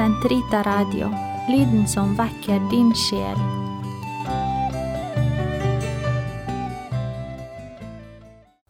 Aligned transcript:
Sentrita 0.00 0.62
Radio, 0.62 1.10
lyden 1.48 1.88
som 1.88 2.14
vekker 2.16 2.60
din 2.70 2.94
sjel. 2.96 3.40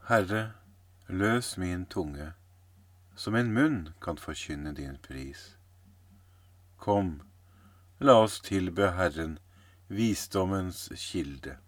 Herre, 0.09 0.41
løs 1.07 1.53
min 1.57 1.85
tunge, 1.87 2.33
som 3.15 3.37
min 3.39 3.53
munn 3.55 3.77
kan 4.03 4.19
forkynne 4.19 4.73
din 4.75 4.97
pris. 5.05 5.45
Kom, 6.77 7.21
la 8.01 8.17
oss 8.25 8.41
tilbe 8.43 8.91
Herren, 8.99 9.39
visdommens 9.87 10.89
kilde. 10.97 11.61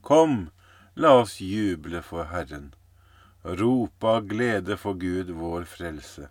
Kom, 0.00 0.48
la 0.94 1.18
oss 1.18 1.36
juble 1.44 2.00
for 2.00 2.32
Herren, 2.32 2.72
rope 3.44 4.08
av 4.08 4.24
glede 4.32 4.80
for 4.80 4.96
Gud 4.96 5.36
vår 5.36 5.68
frelse. 5.68 6.30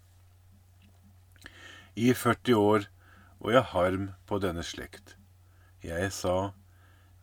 I 1.95 2.13
40 2.13 2.55
år 2.55 2.87
og 3.41 3.51
jeg 3.55 3.67
harm 3.73 4.09
på 4.29 4.37
denne 4.39 4.63
slekt. 4.63 5.15
Jeg 5.83 6.11
sa, 6.13 6.53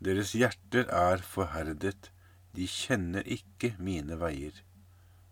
deres 0.02 0.34
hjerter 0.34 0.90
er 0.90 1.22
forherdet, 1.22 2.10
de 2.54 2.66
kjenner 2.66 3.24
ikke 3.24 3.74
mine 3.78 4.18
veier. 4.18 4.52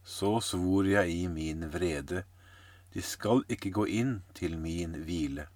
Så 0.07 0.39
svor 0.47 0.87
jeg 0.87 1.11
i 1.11 1.27
min 1.27 1.67
vrede, 1.75 2.23
de 2.95 3.03
skal 3.03 3.43
ikke 3.53 3.75
gå 3.75 3.87
inn 3.91 4.21
til 4.39 4.55
min 4.63 4.95
hvile. 5.05 5.49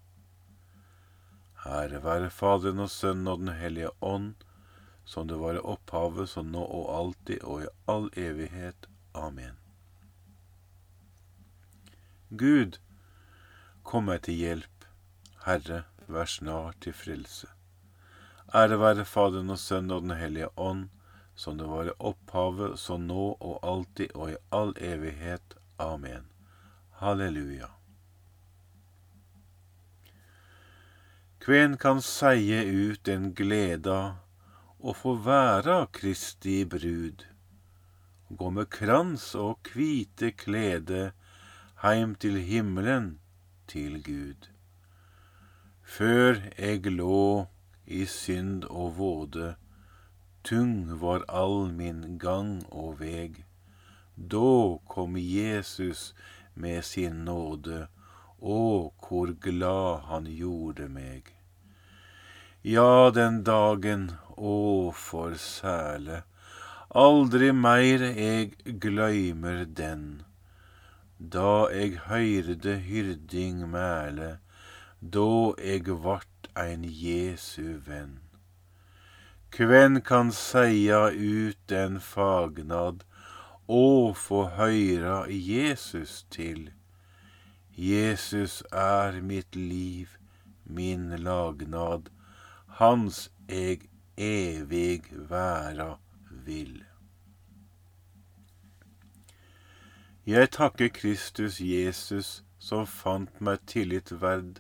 Ære 1.65 2.03
være 2.03 2.31
Faderen 2.35 2.83
og 2.83 2.91
Sønnen 2.91 3.31
og 3.31 3.39
Den 3.39 3.55
hellige 3.55 3.95
ånd, 4.03 4.35
som 5.05 5.29
det 5.29 5.39
var 5.39 5.57
i 5.57 5.63
opphavet, 5.63 6.29
så 6.29 6.43
nå 6.43 6.63
og 6.65 6.91
alltid 6.99 7.43
og 7.45 7.65
i 7.65 7.73
all 7.89 8.11
evighet. 8.19 8.89
Amen. 9.15 9.57
Gud, 12.31 12.79
kom 13.91 14.07
meg 14.07 14.23
til 14.23 14.39
hjelp. 14.39 14.85
Herre, 15.47 15.83
vær 16.07 16.29
snar 16.31 16.77
til 16.85 16.95
frelse. 16.95 17.49
Ære 18.55 18.77
være 18.79 19.07
Faderen 19.07 19.51
og 19.51 19.59
Sønnen 19.59 19.97
og 19.97 20.03
Den 20.05 20.17
hellige 20.19 20.51
ånd, 20.59 20.89
som 21.35 21.59
det 21.59 21.67
var 21.67 21.89
i 21.91 21.97
opphavet, 21.99 22.79
så 22.79 22.99
nå 23.03 23.33
og 23.35 23.59
alltid 23.67 24.15
og 24.15 24.31
i 24.31 24.37
all 24.55 24.75
evighet. 24.79 25.57
Amen. 25.79 26.29
Halleluja. 27.01 27.71
Kven 31.41 31.79
kan 31.81 32.03
seie 32.05 32.61
ut 32.69 33.01
den 33.09 33.31
gleda 33.35 34.01
å 34.79 34.95
få 34.95 35.15
væra 35.25 35.87
Kristi 35.97 36.61
brud, 36.69 37.25
gå 38.29 38.51
med 38.55 38.69
krans 38.71 39.31
og 39.35 39.63
kvite 39.67 40.31
klede 40.37 41.09
heim 41.83 42.13
til 42.21 42.37
himmelen, 42.45 43.17
til 43.71 44.03
Gud. 44.03 44.51
Før 45.83 46.43
eg 46.59 46.87
lå 46.91 47.47
i 47.87 48.05
synd 48.07 48.67
og 48.71 48.97
våde, 48.99 49.55
Tung 50.43 51.01
var 51.01 51.25
all 51.29 51.69
min 51.73 52.19
gang 52.19 52.63
og 52.71 53.01
veg. 53.01 53.43
Da 54.17 54.79
kom 54.89 55.19
Jesus 55.21 56.15
med 56.55 56.85
sin 56.85 57.25
nåde, 57.27 57.89
å, 58.41 58.89
hvor 59.05 59.35
glad 59.47 60.09
han 60.09 60.31
gjorde 60.33 60.89
meg. 60.89 61.29
Ja, 62.65 63.11
den 63.13 63.43
dagen, 63.45 64.09
å, 64.37 64.93
for 64.97 65.37
sæle, 65.37 66.23
aldri 66.89 67.53
meir 67.53 68.07
eg 68.11 68.57
gløymer 68.81 69.67
den. 69.69 70.23
Da 71.21 71.69
eg 71.69 71.99
høyrde 72.09 72.79
hyrding 72.81 73.67
mæle, 73.69 74.39
da 75.01 75.53
eg 75.61 75.91
vart 76.05 76.49
ein 76.57 76.85
Jesu 76.85 77.77
venn. 77.85 78.21
Kven 79.53 80.01
kan 80.01 80.33
seia 80.33 81.11
ut 81.13 81.73
en 81.77 82.01
fagnad 82.01 83.05
og 83.69 84.17
få 84.17 84.47
høyra 84.57 85.27
Jesus 85.29 86.25
til? 86.31 86.71
Jesus 87.77 88.63
er 88.73 89.21
mitt 89.21 89.57
liv, 89.57 90.17
min 90.65 91.11
lagnad, 91.21 92.09
hans 92.81 93.29
eg 93.49 93.91
evig 94.17 95.05
væra 95.29 95.99
vil. 96.31 96.90
Jeg 100.29 100.51
takker 100.53 100.91
Kristus 100.93 101.61
Jesus 101.65 102.43
som 102.61 102.85
fant 102.85 103.39
meg 103.41 103.63
tillit 103.71 104.11
verd 104.13 104.59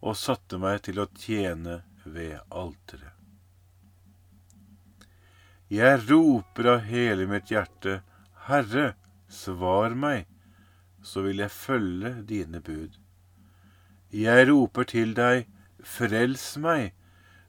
og 0.00 0.18
satte 0.20 0.58
meg 0.60 0.82
til 0.84 1.00
å 1.00 1.06
tjene 1.16 1.80
ved 2.04 2.36
alteret. 2.50 3.16
Jeg 5.70 6.00
roper 6.10 6.68
av 6.74 6.80
hele 6.90 7.24
mitt 7.30 7.52
hjerte, 7.52 8.00
Herre, 8.48 8.94
svar 9.30 9.94
meg, 9.94 10.26
så 11.00 11.22
vil 11.24 11.40
jeg 11.44 11.54
følge 11.54 12.10
dine 12.26 12.60
bud. 12.60 12.96
Jeg 14.10 14.48
roper 14.50 14.88
til 14.90 15.14
deg, 15.14 15.46
frels 15.80 16.56
meg, 16.60 16.90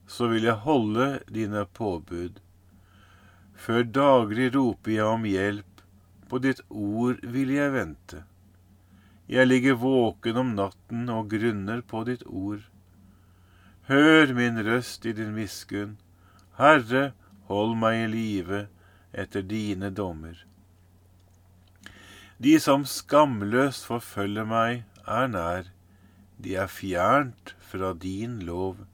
så 0.08 0.30
vil 0.32 0.46
jeg 0.48 0.64
holde 0.68 1.08
dine 1.28 1.66
påbud. 1.66 2.38
Før 3.58 3.84
daglig 3.84 4.52
roper 4.54 4.96
jeg 4.96 5.10
om 5.10 5.26
hjelp, 5.26 5.71
på 6.32 6.40
ditt 6.40 6.62
ord 6.70 7.20
vil 7.28 7.52
jeg 7.52 7.76
vente. 7.76 8.24
Jeg 9.28 9.48
ligger 9.48 9.80
våken 9.80 10.38
om 10.40 10.54
natten 10.56 11.10
og 11.12 11.30
grunner 11.32 11.84
på 11.84 12.06
ditt 12.08 12.24
ord. 12.28 12.64
Hør 13.92 14.32
min 14.36 14.60
røst 14.64 15.06
i 15.06 15.14
din 15.16 15.36
miskunn. 15.36 15.98
Herre, 16.56 17.12
Hold 17.52 17.74
meg 17.76 17.98
i 18.00 18.08
live 18.08 18.60
etter 19.12 19.44
dine 19.44 19.90
dommer. 19.92 20.38
De 22.40 22.54
som 22.64 22.86
skamløst 22.88 23.84
forfølger 23.90 24.48
meg, 24.48 24.86
er 25.04 25.28
nær. 25.34 25.68
De 26.40 26.56
er 26.56 26.72
fjernt 26.72 27.52
fra 27.72 27.92
din 28.06 28.40
lov. 28.48 28.86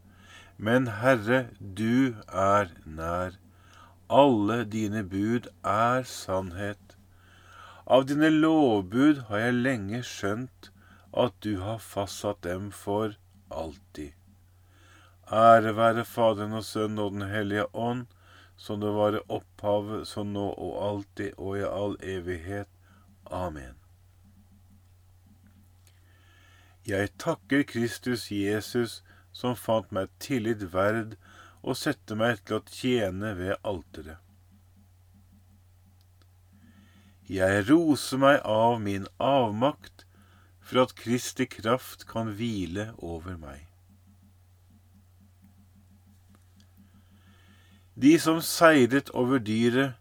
Men 0.58 0.90
Herre, 1.04 1.44
du 1.60 2.18
er 2.34 2.74
nær. 2.86 3.38
Alle 4.10 4.64
dine 4.66 5.06
bud 5.06 5.52
er 5.62 6.02
sannhet. 6.10 6.87
Av 7.88 8.04
dine 8.04 8.28
lovbud 8.34 9.22
har 9.30 9.46
jeg 9.46 9.60
lenge 9.64 10.02
skjønt 10.04 10.68
at 11.16 11.36
du 11.46 11.54
har 11.62 11.80
fastsatt 11.80 12.42
dem 12.44 12.68
for 12.76 13.16
alltid. 13.48 14.12
Ære 15.32 15.72
være 15.78 16.04
Faderen 16.08 16.58
og 16.60 16.66
Sønnen 16.68 17.00
og 17.00 17.16
Den 17.16 17.30
hellige 17.32 17.64
ånd, 17.72 18.06
som 18.60 18.84
det 18.84 18.92
var 18.92 19.16
i 19.16 19.24
opphavet, 19.32 20.04
så 20.08 20.26
nå 20.28 20.50
og 20.52 20.76
alltid 20.90 21.40
og 21.40 21.58
i 21.62 21.64
all 21.64 21.96
evighet. 22.04 22.68
Amen. 23.32 23.80
Jeg 26.88 27.16
takker 27.20 27.64
Kristus 27.72 28.28
Jesus, 28.32 29.02
som 29.32 29.56
fant 29.56 29.96
meg 29.96 30.12
tillit 30.20 30.74
verd 30.76 31.16
og 31.64 31.80
sette 31.80 32.20
meg 32.20 32.44
til 32.44 32.60
å 32.60 32.66
tjene 32.68 33.36
ved 33.40 33.56
alteret. 33.64 34.27
Jeg 37.28 37.66
roser 37.68 38.20
meg 38.24 38.38
av 38.48 38.78
min 38.80 39.08
avmakt, 39.20 40.06
for 40.64 40.86
at 40.86 40.96
Kristi 40.96 41.48
kraft 41.48 42.06
kan 42.08 42.32
hvile 42.40 42.94
over 43.04 43.36
meg. 43.40 43.66
De 48.00 48.14
som 48.20 48.40
seiret 48.40 49.10
over 49.12 49.40
dyret, 49.44 49.96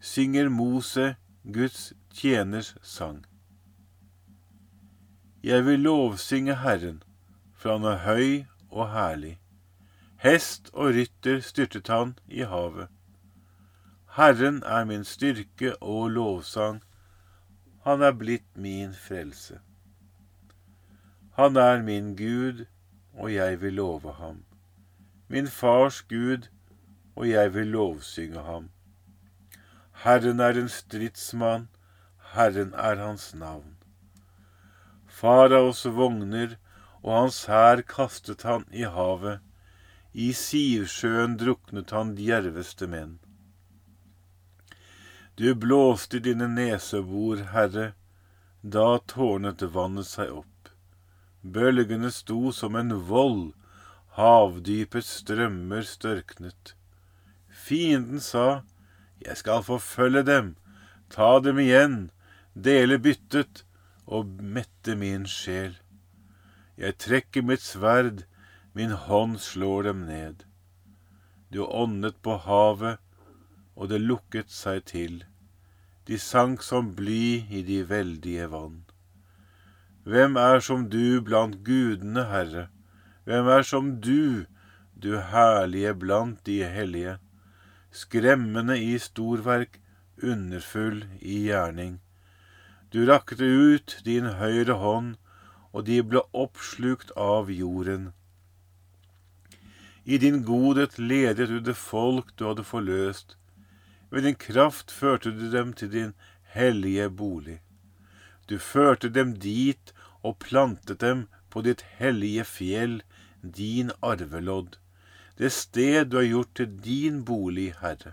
synger 0.00 0.48
Mose, 0.48 1.14
Guds 1.44 1.92
tjeners 2.14 2.74
sang. 2.82 3.20
Jeg 5.42 5.66
vil 5.66 5.84
lovsynge 5.86 6.56
Herren, 6.64 7.02
for 7.54 7.76
han 7.76 7.86
er 7.86 8.02
høy 8.06 8.44
og 8.70 8.90
herlig. 8.90 9.36
Hest 10.22 10.70
og 10.72 10.94
rytter 10.96 11.42
styrtet 11.42 11.90
han 11.90 12.16
i 12.26 12.42
havet. 12.46 12.90
Herren 14.16 14.62
er 14.62 14.84
min 14.84 15.04
styrke 15.04 15.76
og 15.76 16.10
lovsang, 16.10 16.82
han 17.84 18.02
er 18.02 18.12
blitt 18.12 18.56
min 18.56 18.92
frelse. 18.94 19.56
Han 21.38 21.56
er 21.56 21.80
min 21.82 22.10
Gud, 22.16 22.66
og 23.14 23.32
jeg 23.34 23.60
vil 23.62 23.72
love 23.72 24.12
ham. 24.12 24.44
Min 25.28 25.46
fars 25.46 26.02
Gud, 26.02 26.50
og 27.16 27.30
jeg 27.30 27.54
vil 27.54 27.66
lovsynge 27.66 28.44
ham. 28.44 28.68
Herren 30.04 30.40
er 30.40 30.60
en 30.60 30.68
stridsmann, 30.68 31.68
Herren 32.34 32.74
er 32.74 33.00
hans 33.00 33.34
navn. 33.34 33.76
Faraos 35.06 35.86
vogner 35.86 36.56
og 37.02 37.20
hans 37.20 37.44
hær 37.48 37.80
kastet 37.88 38.42
han 38.42 38.68
i 38.72 38.84
havet. 38.84 39.40
I 40.12 40.32
Sivsjøen 40.36 41.38
druknet 41.40 41.90
han 41.96 42.16
djerveste 42.18 42.86
menn. 42.86 43.18
Du 45.42 45.54
blåste 45.54 46.18
dine 46.18 46.46
nesebor, 46.46 47.40
Herre, 47.50 47.86
da 48.62 48.98
tårnet 49.10 49.62
vannet 49.74 50.06
seg 50.06 50.28
opp. 50.36 50.68
Bølgene 51.42 52.12
sto 52.14 52.52
som 52.54 52.76
en 52.78 52.92
vold, 53.08 53.48
havdypets 54.14 55.08
strømmer 55.24 55.82
størknet. 55.82 56.76
Fienden 57.64 58.22
sa, 58.22 58.62
Jeg 59.18 59.40
skal 59.40 59.64
forfølge 59.66 60.22
dem, 60.28 60.52
ta 61.10 61.40
dem 61.42 61.58
igjen, 61.58 61.98
dele 62.54 63.00
byttet 63.02 63.64
og 64.06 64.30
mette 64.38 64.94
min 64.94 65.26
sjel. 65.26 65.74
Jeg 66.78 67.00
trekker 67.02 67.42
mitt 67.42 67.66
sverd, 67.66 68.28
min 68.78 68.94
hånd 69.08 69.42
slår 69.42 69.90
dem 69.90 70.06
ned. 70.06 70.46
Du 71.50 71.64
åndet 71.66 72.22
på 72.22 72.38
havet, 72.46 73.02
og 73.74 73.90
det 73.90 73.98
lukket 74.06 74.54
seg 74.54 74.86
til. 74.94 75.24
De 76.06 76.18
sank 76.18 76.62
som 76.66 76.94
bly 76.98 77.46
i 77.50 77.62
de 77.62 77.82
veldige 77.86 78.48
vann. 78.50 78.80
Hvem 80.02 80.36
er 80.36 80.58
som 80.58 80.88
du 80.90 81.20
blant 81.22 81.60
gudene, 81.62 82.24
Herre? 82.26 82.64
Hvem 83.24 83.46
er 83.46 83.62
som 83.62 83.92
du, 84.02 84.46
du 84.98 85.20
herlige 85.30 85.94
blant 85.94 86.40
de 86.46 86.64
hellige? 86.66 87.18
Skremmende 87.94 88.80
i 88.82 88.96
storverk, 88.98 89.78
underfull 90.22 91.04
i 91.20 91.44
gjerning. 91.46 92.00
Du 92.92 93.04
rakte 93.06 93.46
ut 93.46 94.00
din 94.04 94.26
høyre 94.40 94.74
hånd, 94.82 95.14
og 95.72 95.86
de 95.86 96.00
ble 96.02 96.24
oppslukt 96.34 97.14
av 97.16 97.50
jorden. 97.50 98.10
I 100.04 100.18
din 100.18 100.42
godhet 100.42 100.98
ledet 100.98 101.46
du 101.48 101.60
det 101.62 101.76
folk 101.78 102.34
du 102.36 102.48
hadde 102.48 102.66
forløst. 102.66 103.36
Ved 104.12 104.26
din 104.28 104.36
kraft 104.36 104.92
førte 104.92 105.32
du 105.32 105.48
dem 105.50 105.72
til 105.72 105.92
din 105.92 106.12
hellige 106.52 107.08
bolig. 107.10 107.62
Du 108.48 108.58
førte 108.58 109.08
dem 109.08 109.32
dit 109.40 109.94
og 110.22 110.38
plantet 110.38 111.00
dem 111.00 111.26
på 111.50 111.62
ditt 111.64 111.82
hellige 111.98 112.44
fjell, 112.44 113.00
din 113.42 113.90
arvelodd, 114.02 114.76
det 115.38 115.50
sted 115.52 116.10
du 116.10 116.18
har 116.20 116.28
gjort 116.28 116.54
til 116.54 116.74
din 116.84 117.24
bolig, 117.24 117.72
Herre. 117.80 118.12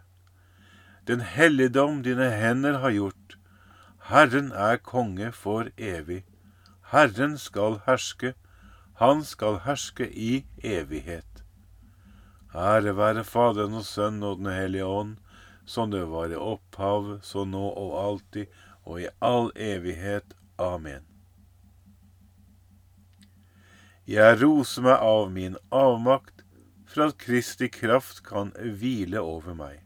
Den 1.07 1.21
helligdom 1.21 2.03
dine 2.03 2.29
hender 2.31 2.79
har 2.79 2.95
gjort. 2.95 3.37
Herren 4.09 4.51
er 4.51 4.77
konge 4.77 5.31
for 5.31 5.69
evig. 5.77 6.23
Herren 6.91 7.37
skal 7.37 7.79
herske, 7.85 8.33
han 8.97 9.23
skal 9.23 9.59
herske 9.65 10.07
i 10.09 10.45
evighet. 10.63 11.43
Ære 12.55 12.95
være 12.97 13.23
Faderen 13.23 13.77
og 13.77 13.85
Sønnen 13.85 14.23
og 14.23 14.37
Den 14.37 14.53
hellige 14.53 14.85
ånd, 14.85 15.17
som 15.69 15.91
det 15.93 16.05
var 16.09 16.31
i 16.33 16.37
opphav, 16.41 17.19
så 17.21 17.45
nå 17.45 17.61
og 17.77 17.91
alltid, 18.01 18.49
og 18.89 19.03
i 19.03 19.09
all 19.21 19.51
evighet. 19.53 20.33
Amen. 20.57 21.05
Jeg 24.09 24.39
roser 24.41 24.87
meg 24.87 25.03
av 25.05 25.27
min 25.29 25.59
avmakt, 25.69 26.41
for 26.89 27.11
at 27.11 27.19
Kristi 27.21 27.67
kraft 27.69 28.23
kan 28.25 28.49
hvile 28.57 29.21
over 29.21 29.53
meg. 29.53 29.83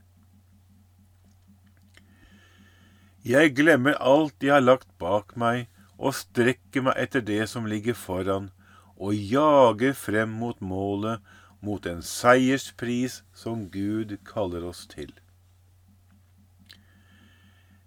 Jeg 3.27 3.51
glemmer 3.57 3.99
alt 3.99 4.39
jeg 4.43 4.55
har 4.55 4.63
lagt 4.63 4.87
bak 5.03 5.35
meg, 5.35 5.67
og 5.99 6.15
strekker 6.15 6.87
meg 6.87 6.95
etter 7.03 7.23
det 7.27 7.41
som 7.51 7.67
ligger 7.67 7.97
foran, 7.99 8.47
og 8.95 9.11
jager 9.11 9.91
frem 9.99 10.31
mot 10.39 10.63
målet, 10.63 11.19
mot 11.59 11.83
en 11.87 11.99
seierspris 12.03 13.19
som 13.35 13.67
Gud 13.71 14.15
kaller 14.27 14.63
oss 14.71 14.85
til. 14.87 15.11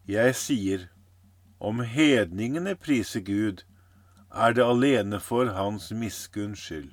Jeg 0.07 0.37
sier, 0.39 0.83
om 1.59 1.81
hedningene 1.83 2.77
priser 2.79 3.25
Gud, 3.27 3.65
er 4.31 4.53
det 4.55 4.63
alene 4.63 5.19
for 5.19 5.51
hans 5.57 5.89
miskunns 5.91 6.63
skyld. 6.63 6.93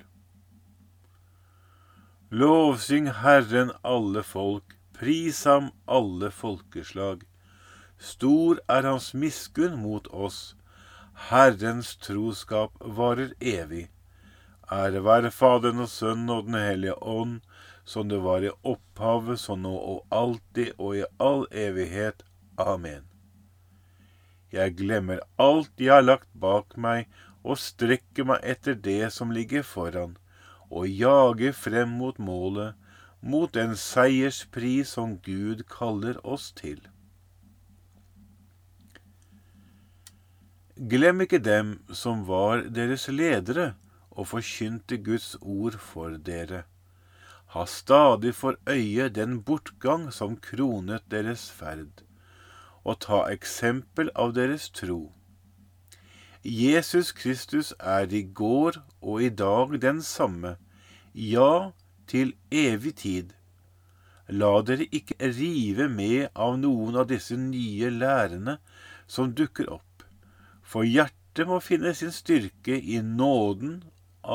Lovsyng 2.34 3.12
Herren 3.20 3.70
alle 3.86 4.24
folk, 4.26 4.74
pris 4.98 5.44
ham 5.46 5.70
alle 5.86 6.32
folkeslag. 6.34 7.22
Stor 8.02 8.58
er 8.66 8.82
hans 8.90 9.12
miskunn 9.14 9.78
mot 9.78 10.10
oss, 10.10 10.56
Herrens 11.30 11.94
troskap 12.02 12.74
varer 12.98 13.30
evig. 13.38 13.86
Ære 14.72 15.04
være 15.06 15.30
Faderen 15.30 15.86
og 15.86 15.88
Sønnen 15.92 16.34
og 16.34 16.46
Den 16.50 16.58
hellige 16.58 16.98
ånd, 16.98 17.40
som 17.84 18.08
det 18.10 18.18
var 18.26 18.42
i 18.42 18.50
opphavet, 18.64 19.38
så 19.38 19.54
nå 19.54 19.78
og 19.78 20.06
alltid 20.10 20.74
og 20.78 20.96
i 20.98 21.04
all 21.22 21.46
evighet. 21.52 22.24
Amen. 22.58 23.02
Jeg 24.52 24.76
glemmer 24.78 25.18
alt 25.42 25.72
jeg 25.82 25.90
har 25.90 26.04
lagt 26.04 26.30
bak 26.38 26.76
meg, 26.78 27.08
og 27.42 27.58
strekker 27.58 28.24
meg 28.28 28.44
etter 28.46 28.76
det 28.78 29.10
som 29.12 29.32
ligger 29.34 29.64
foran, 29.66 30.14
og 30.70 30.86
jager 30.88 31.52
frem 31.52 31.96
mot 31.98 32.18
målet, 32.18 32.74
mot 33.20 33.50
den 33.54 33.74
seierspris 33.76 34.94
som 34.94 35.16
Gud 35.24 35.64
kaller 35.68 36.20
oss 36.22 36.52
til. 36.54 36.78
Glem 40.76 41.24
ikke 41.24 41.42
dem 41.42 41.76
som 41.94 42.24
var 42.28 42.64
deres 42.76 43.08
ledere 43.08 43.72
og 44.14 44.28
forkynte 44.30 44.98
Guds 45.02 45.34
ord 45.40 45.78
for 45.82 46.16
dere. 46.28 46.64
Ha 47.54 47.66
stadig 47.66 48.34
for 48.34 48.58
øye 48.66 49.08
den 49.08 49.40
bortgang 49.42 50.12
som 50.12 50.36
kronet 50.36 51.02
deres 51.10 51.50
ferd, 51.50 52.03
og 52.84 53.00
ta 53.06 53.24
eksempel 53.32 54.10
av 54.14 54.34
deres 54.36 54.68
tro. 54.70 55.12
Jesus 56.44 57.12
Kristus 57.16 57.72
er 57.80 58.12
i 58.12 58.22
går 58.22 58.76
og 59.00 59.22
i 59.22 59.30
dag 59.32 59.78
den 59.80 60.02
samme, 60.02 60.56
ja, 61.14 61.72
til 62.06 62.34
evig 62.52 62.94
tid. 63.00 63.32
La 64.28 64.60
dere 64.62 64.84
ikke 64.92 65.16
rive 65.32 65.88
med 65.88 66.28
av 66.34 66.58
noen 66.60 67.00
av 67.00 67.08
disse 67.08 67.36
nye 67.36 67.88
lærene 67.92 68.58
som 69.08 69.32
dukker 69.32 69.72
opp 69.72 69.94
for 70.74 70.88
hjertet 70.88 71.46
må 71.48 71.60
finne 71.62 71.92
sin 71.94 72.12
styrke 72.14 72.74
i 72.74 73.00
nåden 73.04 73.82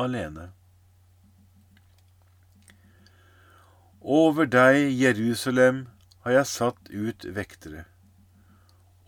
alene. 0.01 0.51
Over 3.99 4.47
deg, 4.47 4.93
Jerusalem, 4.95 5.87
har 6.23 6.37
jeg 6.37 6.51
satt 6.53 6.91
ut 6.93 7.25
vektere. 7.35 7.83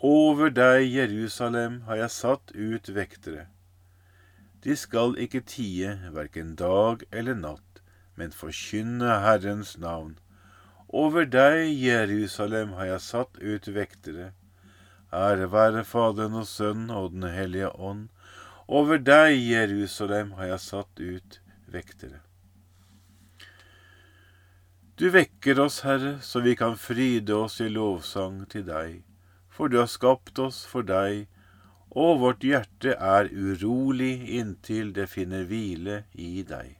Over 0.04 0.50
deg, 0.50 0.88
Jerusalem, 0.90 1.82
har 1.86 2.00
jeg 2.00 2.10
satt 2.10 2.52
ut 2.58 2.88
vektere. 2.90 3.44
De 4.66 4.74
skal 4.74 5.14
ikke 5.22 5.44
tie 5.46 5.92
hverken 6.10 6.56
dag 6.58 7.04
eller 7.14 7.38
natt, 7.38 7.84
men 8.18 8.34
forkynne 8.34 9.20
Herrens 9.22 9.76
navn. 9.78 10.16
Over 10.90 11.30
deg, 11.30 11.70
Jerusalem, 11.78 12.74
har 12.80 12.90
jeg 12.96 13.06
satt 13.06 13.38
ut 13.38 13.70
vektere. 13.76 14.32
Ære 15.14 15.52
være 15.54 15.86
Faderen 15.86 16.40
og 16.42 16.50
Sønnen 16.50 16.90
og 16.90 17.14
Den 17.14 17.30
hellige 17.30 17.70
ånd. 17.78 18.10
Over 18.68 18.98
deg, 18.98 19.38
Jerusalem, 19.38 20.34
har 20.42 20.50
jeg 20.56 20.66
satt 20.66 21.00
ut 21.00 21.40
vektere. 21.70 22.24
Du 24.98 25.12
vekker 25.14 25.62
oss, 25.62 25.84
Herre, 25.86 26.18
så 26.26 26.42
vi 26.42 26.58
kan 26.58 26.74
fryde 26.74 27.38
oss 27.38 27.62
i 27.62 27.70
lovsang 27.70 28.48
til 28.50 28.66
deg, 28.66 29.02
for 29.52 29.70
du 29.70 29.78
har 29.82 29.90
skapt 29.92 30.40
oss 30.40 30.64
for 30.66 30.88
deg, 30.88 31.28
og 31.92 32.22
vårt 32.24 32.46
hjerte 32.48 32.96
er 32.96 33.28
urolig 33.30 34.14
inntil 34.40 34.94
det 34.96 35.10
finner 35.12 35.44
hvile 35.50 36.04
i 36.16 36.46
deg. 36.48 36.78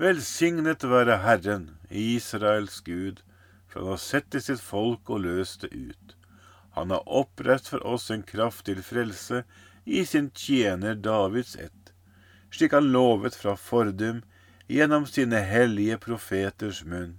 Velsignet 0.00 0.86
være 0.88 1.18
Herren, 1.20 1.66
Israels 1.90 2.80
Gud, 2.80 3.20
for 3.68 3.84
han 3.84 3.92
har 3.92 4.00
sett 4.00 4.30
til 4.32 4.42
sitt 4.42 4.62
folk 4.64 5.10
og 5.12 5.26
løst 5.26 5.66
det 5.66 5.74
ut. 5.76 6.16
Han 6.72 6.94
har 6.94 7.04
opprett 7.04 7.68
for 7.68 7.84
oss 7.86 8.08
en 8.10 8.24
kraft 8.24 8.64
til 8.70 8.80
frelse 8.82 9.42
i 9.84 10.06
sin 10.08 10.30
tjener 10.32 10.96
Davids 10.96 11.56
ett, 11.60 11.92
slik 12.50 12.72
han 12.72 12.88
lovet 12.94 13.36
fra 13.36 13.56
fordum 13.60 14.22
gjennom 14.70 15.04
sine 15.06 15.42
hellige 15.44 15.98
profeters 16.00 16.80
munn, 16.88 17.18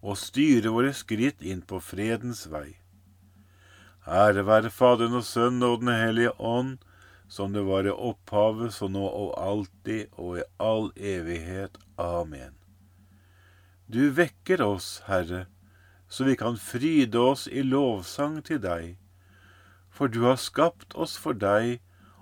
og 0.00 0.18
styre 0.18 0.72
våre 0.72 0.92
skritt 0.96 1.42
inn 1.44 1.60
på 1.62 1.80
fredens 1.84 2.46
vei. 2.50 2.80
Ære 4.08 4.46
være 4.48 4.70
Faderen 4.72 5.18
og 5.18 5.26
Sønnen 5.28 5.66
og 5.66 5.82
Den 5.82 5.92
hellige 5.94 6.32
ånd, 6.40 6.78
som 7.28 7.52
det 7.52 7.62
var 7.62 7.86
i 7.86 7.92
opphavet, 7.92 8.72
så 8.74 8.88
nå 8.88 9.04
og 9.06 9.36
alltid 9.38 10.08
og 10.18 10.40
i 10.40 10.46
all 10.58 10.90
evighet. 10.96 11.78
Amen. 11.98 12.56
Du 13.86 14.10
vekker 14.16 14.62
oss, 14.64 15.02
Herre, 15.06 15.46
så 16.08 16.24
vi 16.26 16.34
kan 16.34 16.58
fryde 16.58 17.18
oss 17.18 17.46
i 17.46 17.62
lovsang 17.62 18.40
til 18.46 18.58
deg. 18.62 18.96
For 19.90 20.10
du 20.10 20.24
har 20.26 20.40
skapt 20.42 20.94
oss 20.94 21.16
for 21.18 21.36
deg, 21.36 21.78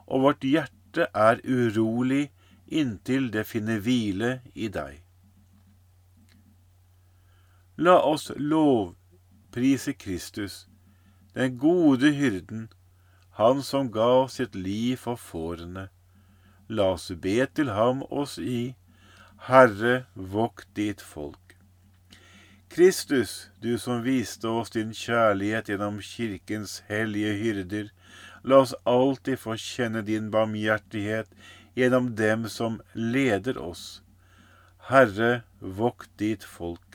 og 0.09 0.27
vårt 0.27 0.45
hjerte 0.45 1.09
er 1.15 1.41
urolig 1.45 2.29
inntil 2.69 3.31
det 3.33 3.47
finner 3.49 3.81
hvile 3.81 4.39
i 4.55 4.69
deg. 4.73 5.08
La 7.81 8.01
oss 8.03 8.33
lovprise 8.37 9.93
Kristus, 9.93 10.67
den 11.35 11.59
gode 11.59 12.11
hyrden, 12.11 12.65
han 13.39 13.63
som 13.63 13.93
gav 13.95 14.25
sitt 14.35 14.57
liv 14.59 14.97
for 14.99 15.15
fårene. 15.15 15.85
La 16.69 16.89
oss 16.97 17.13
be 17.23 17.37
til 17.47 17.71
ham 17.71 18.03
oss 18.11 18.35
i, 18.43 18.75
Herre, 19.47 20.09
vokt 20.17 20.67
ditt 20.75 21.05
folk. 21.13 21.55
Kristus, 22.69 23.47
du 23.63 23.79
som 23.79 24.03
viste 24.03 24.51
oss 24.51 24.75
din 24.75 24.91
kjærlighet 24.91 25.71
gjennom 25.71 26.03
kirkens 26.03 26.81
hellige 26.91 27.37
hyrder, 27.45 27.95
la 28.43 28.59
oss 28.65 28.75
alltid 28.83 29.39
få 29.39 29.55
kjenne 29.55 30.03
din 30.03 30.33
barmhjertighet 30.35 31.31
gjennom 31.79 32.11
dem 32.19 32.51
som 32.51 32.83
leder 32.99 33.63
oss. 33.63 34.03
Herre, 34.91 35.45
vokt 35.63 36.11
ditt 36.19 36.43
folk. 36.43 36.88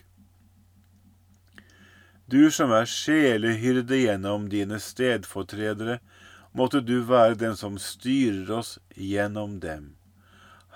Du 2.33 2.47
som 2.49 2.71
er 2.73 2.87
sjelehyrde 2.89 3.99
gjennom 3.99 4.47
dine 4.49 4.79
stedfortredere, 4.81 5.99
måtte 6.57 6.79
du 6.81 6.95
være 7.05 7.35
den 7.37 7.57
som 7.59 7.75
styrer 7.77 8.49
oss 8.57 8.71
gjennom 8.97 9.59
dem. 9.61 9.91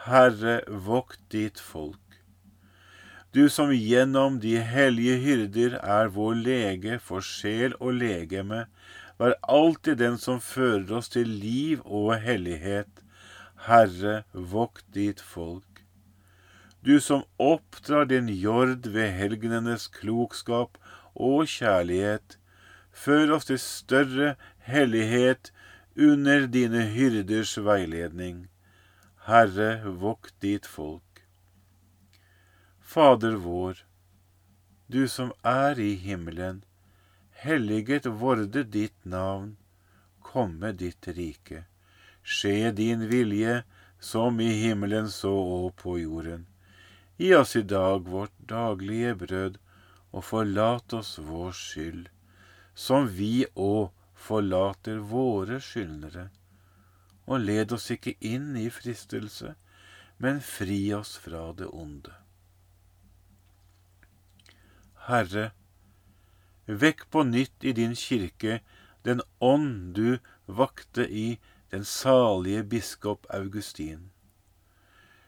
Herre, 0.06 0.60
vokt 0.68 1.24
ditt 1.34 1.58
folk. 1.58 2.20
Du 3.34 3.48
som 3.50 3.74
gjennom 3.74 4.38
de 4.44 4.54
hellige 4.62 5.18
hyrder 5.24 5.80
er 5.82 6.14
vår 6.14 6.38
lege 6.46 7.00
for 7.02 7.26
sjel 7.26 7.74
og 7.80 7.98
legeme, 8.04 8.68
vær 9.18 9.34
alltid 9.42 9.98
den 10.04 10.22
som 10.22 10.44
fører 10.44 11.00
oss 11.00 11.10
til 11.16 11.32
liv 11.42 11.82
og 11.86 12.20
hellighet. 12.22 13.02
Herre, 13.66 14.20
vokt 14.54 14.86
ditt 14.94 15.26
folk. 15.26 15.82
Du 16.86 17.00
som 17.02 17.26
oppdrar 17.42 18.06
din 18.06 18.30
jord 18.30 18.86
ved 18.94 19.10
helgenenes 19.18 19.90
klokskap 19.90 20.78
og 21.18 21.48
kjærlighet. 21.50 22.38
Før 22.92 23.36
oss 23.38 23.50
til 23.50 23.60
større 23.62 24.36
hellighet 24.66 25.52
under 25.98 26.48
dine 26.48 26.86
hyrders 26.94 27.58
veiledning. 27.58 28.48
Herre, 29.28 29.84
vokt 30.02 30.34
ditt 30.42 30.66
folk. 30.66 31.04
Fader 32.80 33.36
vår, 33.44 33.84
du 34.88 35.08
som 35.12 35.34
er 35.44 35.80
i 35.84 35.94
himmelen. 36.00 36.64
Helliget 37.44 38.06
vorde 38.22 38.64
ditt 38.64 38.96
navn. 39.04 39.58
Komme 40.24 40.72
ditt 40.72 41.08
rike. 41.18 41.66
Skje 42.24 42.72
din 42.72 43.04
vilje, 43.12 43.64
som 44.00 44.40
i 44.40 44.48
himmelen 44.62 45.10
så 45.12 45.34
og 45.34 45.76
på 45.82 45.98
jorden. 46.00 46.48
Gi 47.18 47.34
oss 47.36 47.56
i 47.56 47.64
dag 47.64 48.08
vårt 48.08 48.34
daglige 48.50 49.16
brød, 49.16 49.58
og 50.18 50.26
forlat 50.26 50.94
oss 50.98 51.18
vår 51.22 51.54
skyld, 51.54 52.08
som 52.74 53.10
vi 53.20 53.46
òg 53.54 53.92
forlater 54.18 55.02
våre 55.12 55.60
skyldnere. 55.62 56.30
Og 57.28 57.44
led 57.44 57.74
oss 57.76 57.92
ikke 57.94 58.16
inn 58.26 58.56
i 58.58 58.70
fristelse, 58.74 59.54
men 60.18 60.42
fri 60.42 60.80
oss 60.98 61.18
fra 61.22 61.52
det 61.60 61.68
onde. 61.70 62.14
Herre, 65.08 65.52
vekk 66.66 67.06
på 67.14 67.24
nytt 67.24 67.64
i 67.64 67.76
din 67.78 67.94
kirke 67.96 68.60
den 69.08 69.22
ånd 69.40 69.94
du 69.96 70.18
vakte 70.48 71.06
i 71.08 71.38
den 71.72 71.86
salige 71.86 72.64
biskop 72.64 73.28
Augustin. 73.30 74.10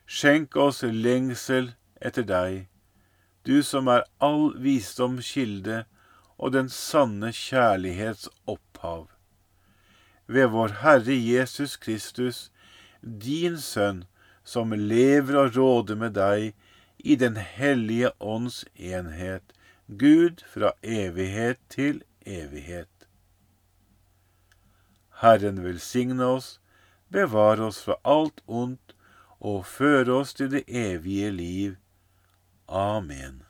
Skjenk 0.09 0.57
oss 0.57 0.81
lengsel 0.83 1.73
etter 2.01 2.25
deg, 2.27 2.65
du 3.45 3.63
som 3.63 3.87
er 3.87 4.05
all 4.19 4.53
visdoms 4.59 5.31
kilde 5.33 5.83
og 6.37 6.53
den 6.55 6.69
sanne 6.71 7.31
kjærlighets 7.35 8.29
opphav. 8.47 9.09
Ved 10.27 10.51
vår 10.53 10.75
Herre 10.83 11.15
Jesus 11.15 11.75
Kristus, 11.77 12.49
din 13.01 13.57
Sønn, 13.57 14.03
som 14.43 14.73
lever 14.73 15.37
og 15.43 15.55
råder 15.57 15.95
med 15.95 16.15
deg 16.17 16.53
i 16.99 17.15
Den 17.15 17.35
hellige 17.35 18.11
ånds 18.19 18.65
enhet, 18.75 19.53
Gud 19.87 20.43
fra 20.53 20.71
evighet 20.83 21.59
til 21.69 22.03
evighet. 22.25 23.07
Herren 25.21 25.63
velsigne 25.63 26.25
oss, 26.25 26.59
bevare 27.11 27.65
oss 27.67 27.81
fra 27.83 27.97
alt 28.03 28.43
ondt 28.47 28.95
og 29.39 29.65
føre 29.65 30.19
oss 30.21 30.33
til 30.33 30.51
det 30.51 30.63
evige 30.67 31.31
liv. 31.31 31.75
Amen. 32.69 33.48